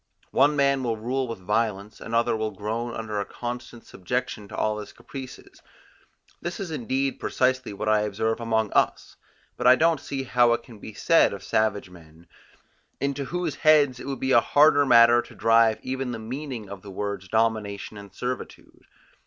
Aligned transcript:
One 0.31 0.55
man 0.55 0.81
will 0.81 0.97
rule 0.97 1.27
with 1.27 1.37
violence, 1.37 2.01
another 2.01 2.35
will 2.35 2.49
groan 2.49 2.91
under 2.95 3.19
a 3.19 3.23
constant 3.25 3.85
subjection 3.85 4.47
to 4.47 4.55
all 4.55 4.79
his 4.79 4.93
caprices: 4.93 5.61
this 6.41 6.59
is 6.59 6.71
indeed 6.71 7.19
precisely 7.19 7.71
what 7.71 7.87
I 7.87 7.99
observe 8.01 8.39
among 8.39 8.71
us, 8.73 9.15
but 9.57 9.67
I 9.67 9.75
don't 9.75 9.99
see 9.99 10.23
how 10.23 10.53
it 10.53 10.63
can 10.63 10.79
be 10.79 10.95
said 10.95 11.33
of 11.33 11.43
savage 11.43 11.91
men, 11.91 12.25
into 12.99 13.25
whose 13.25 13.57
heads 13.57 13.99
it 13.99 14.07
would 14.07 14.19
be 14.19 14.31
a 14.31 14.41
harder 14.41 14.87
matter 14.87 15.21
to 15.21 15.35
drive 15.35 15.77
even 15.83 16.13
the 16.13 16.17
meaning 16.17 16.67
of 16.67 16.81
the 16.81 16.89
words 16.89 17.27
domination 17.27 17.95
and 17.95 18.11
servitude. 18.11 18.85